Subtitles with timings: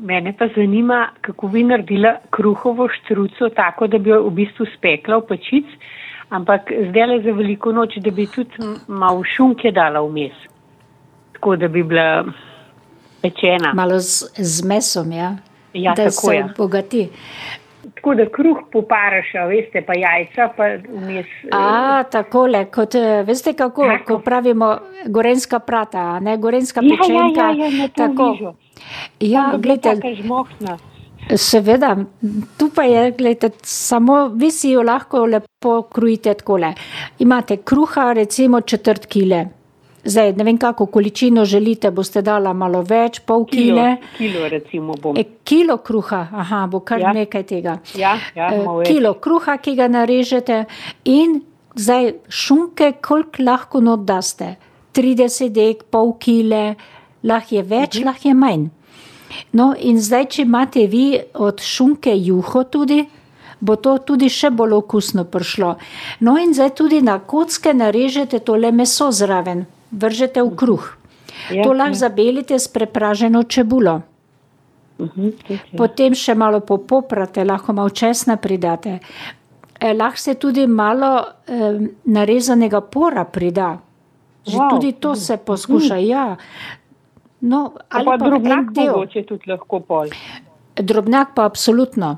[0.00, 5.18] mene pa zanima, kako bi naredila kruhovo štruco tako, da bi jo v bistvu spekla
[5.18, 5.64] v pečic,
[6.28, 10.36] ampak zdaj le za veliko noč, da bi tudi malo šunke dala vmes,
[11.32, 12.24] tako da bi bila
[13.22, 13.72] pečena.
[13.74, 15.36] Malo z, z mesom, ja.
[15.74, 16.44] Ja, da tako se je.
[16.44, 17.08] obogati.
[17.94, 21.26] Tako da kruh poparaš, veste, pa jajca, pa vmes.
[21.42, 24.04] eh, A, takole, kot eh, veste kako, Kako?
[24.06, 24.76] ko pravimo
[25.06, 27.40] gorenska prata, ne gorenska Ja, ja, pečenka.
[27.52, 28.30] ja, ja, to tako.
[28.32, 28.54] vižo.
[29.20, 30.00] Ja, gledajte,
[31.36, 31.96] seveda,
[32.58, 36.74] tu pa je, gledajte, samo vi si jo lahko lepo krojite takole.
[37.18, 39.44] Imate kruha, recimo četrt kile.
[40.04, 43.96] Zdaj, ne vem, kako količino želite, boste dala malo več, pol kile.
[44.18, 45.16] Kilo, kilo recimo bom.
[45.16, 47.12] E, kilo kruha, aha, bo kar Ja.
[47.12, 47.78] nekaj tega.
[47.94, 48.88] Ja, ja, več.
[48.88, 50.64] kilo kruha, ki ga narežete,
[51.04, 51.40] in
[51.76, 54.56] zdaj šunke, koliko lahko not daste.
[54.92, 56.74] 30 dek, pol kile,
[57.22, 58.04] lahko je več, Mhm.
[58.04, 58.66] lahko je manj.
[59.52, 63.06] No, in zdaj, če imate vi od šunke juho tudi,
[63.60, 65.76] bo to tudi še bolj okusno prišlo.
[66.20, 70.84] No, in zdaj tudi na kocke narežete tole meso zraven, vržete v kruh.
[71.50, 71.94] Ja, To lahko ja.
[72.00, 74.02] zabelite s prepraženo čebulo.
[74.98, 75.58] Ja.
[75.76, 78.98] Potem še malo popoprate, lahko malo česna pridate.
[79.80, 81.10] Eh, lahko se tudi malo
[81.46, 83.78] eh, narezanega pora prida.
[84.42, 84.70] Že Wow.
[84.70, 85.96] tudi to se poskuša.
[85.98, 86.36] Ja.
[87.40, 88.86] No, ali pa pa del.
[88.86, 90.08] mogoče tudi lahko pol.
[90.76, 92.16] Drobnjak pa absolutno.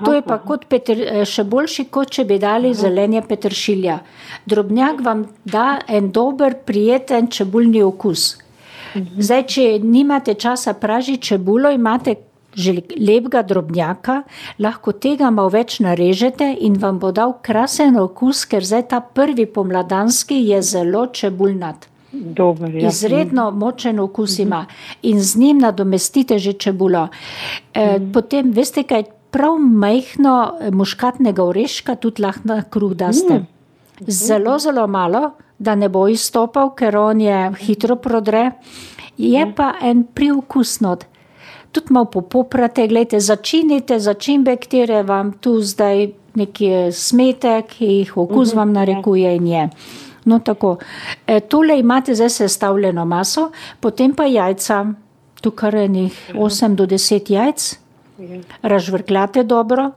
[0.00, 3.98] Aha, To je pa kot peter, eh, še boljši, kot če bi dali zelenje peteršilja.
[4.46, 8.38] Drobnjak vam da en dober, prijeten čebulni okus.
[8.96, 12.16] Zdaj, če nimate časa pražiti čebulo, imate
[12.54, 14.22] že lepega drobnjaka,
[14.58, 19.46] lahko tega malo več narežete in vam bo dal krasen okus, ker zdaj ta prvi
[19.46, 21.86] pomladanski je zelo čebulnat.
[22.10, 22.88] Dober, ja.
[22.88, 24.64] Izredno močen okus ima
[25.02, 27.08] in z njim nadomestite že čebulo.
[27.74, 33.44] E, potem, veste, kaj prav majhno eh, muškatnega oreška tudi lahko na kruh daste.
[34.06, 38.50] Zelo, zelo malo, da ne bo izstopal, ker on je hitro prodre.
[39.20, 41.04] Je pa en priokus not.
[41.72, 48.54] Tudi malo popoprate, gledajte, začinite začimbe, katere vam tu zdaj neki smetek, ki jih okus
[48.54, 49.68] vam narekuje in je.
[50.24, 50.76] No, tako.
[51.26, 54.84] E, tole imate zdaj sestavljeno maso, potem pa jajca,
[55.40, 57.70] tukaj enih 8 do 10 jajc,
[58.62, 59.90] razžvrkljate dobro,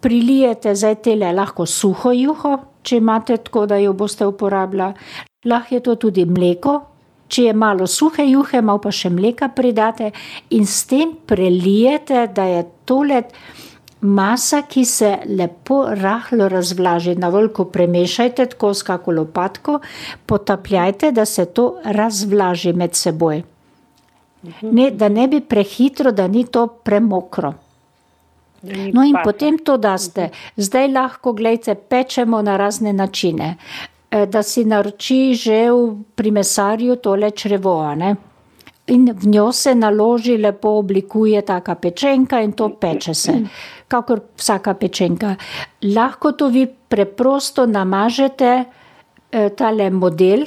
[0.00, 4.94] prilijete zdaj tele lahko suho juho, če imate tako, da jo boste uporabljali.
[5.44, 6.80] Lahko je to tudi mleko,
[7.28, 10.12] če je malo suhe juhe, malo pa še mleka pridate
[10.50, 13.22] in s tem prelijete, da je tole
[14.04, 17.16] masa, ki se lepo rahlo razvlaži.
[17.16, 19.80] Na veliko premešajte tako s kako lopatko,
[20.26, 23.42] potapljajte, da se to razvlaži med seboj.
[24.62, 27.54] Ne, da ne bi prehitro, da ni to premokro.
[28.92, 30.30] No in potem to daste.
[30.56, 33.56] Zdaj lahko, gledajte, pečemo na razne načine.
[34.10, 38.16] Eh, Da si naroči že v, pri mesarju tole črevo, ne?
[38.86, 43.32] In v njo se naloži, lepo oblikuje taka pečenka in to peče se,
[43.88, 45.36] kakor vsaka pečenka.
[45.82, 48.64] Lahko to vi preprosto namažete
[49.32, 50.44] eh, tale model,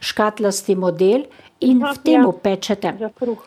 [0.00, 1.24] škatlasti model
[1.60, 2.38] in Aha, v temu ja.
[2.42, 2.92] pečete.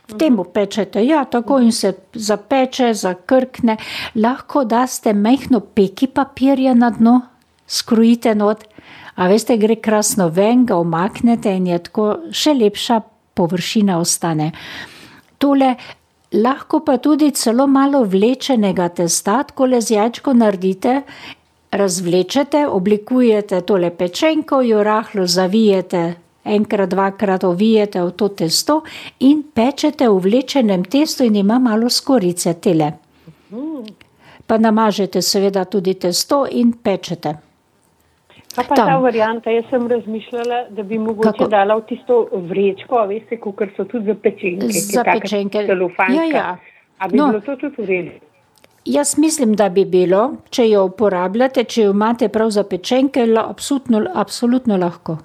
[0.07, 3.77] V temu pečete, ja, tako in se zapeče, zakrkne.
[4.15, 7.21] Lahko daste majhno peki papirja na dno,
[7.67, 8.67] skrojite not,
[9.15, 13.01] a veste, gre krasno ven, ga omaknete in je tako še lepša
[13.33, 14.51] površina ostane.
[15.39, 15.75] Tole
[16.31, 21.01] lahko pa tudi celo malo vlečenega testa, tako le z jajčko naredite,
[21.71, 26.03] razvlečete, oblikujete tole pečenko, jo rahlo zavijete,
[26.45, 28.81] enkrat, dvakrat ovijete v to testo
[29.19, 32.91] in pečete v vlečenem testu in ima malo skorice tele.
[34.47, 37.37] Pa namažete seveda tudi testo in pečete.
[38.51, 38.87] Kaj pa Tam.
[38.87, 41.47] ta varianta, jaz sem razmišljala, da bi mogoče Kako?
[41.47, 44.67] dala v tisto vrečko, veste, kot so tudi za pečenke.
[44.67, 45.57] Za pečenke.
[46.09, 46.57] Ja, ja.
[46.99, 47.27] A bi No.
[47.27, 48.11] bilo to tudi v redu?
[48.85, 54.05] Jaz mislim, da bi bilo, če jo uporabljate, če jo imate prav za pečenke, absolutno,
[54.13, 55.17] absolutno lahko.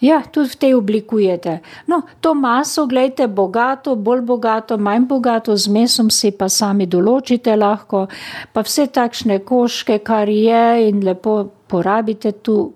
[0.00, 1.62] Ja, tudi v tej oblikujete.
[1.86, 7.54] No, to maso, gledajte, bogato, bolj bogato, manj bogato, z mesom si pa sami določite
[7.54, 8.08] lahko,
[8.52, 12.74] pa vse takšne koške, kar je in lepo porabite tu.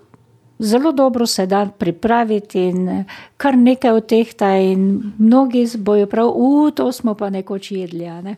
[0.59, 3.05] Zelo dobro se da pripraviti in
[3.39, 8.07] kar nekaj od teh ta in mnogi bojo prav, u, to smo pa nekoč jedli,
[8.11, 8.35] a ne?